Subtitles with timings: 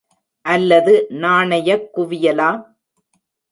[0.45, 2.49] அல்லது நாணயக் குவியலா?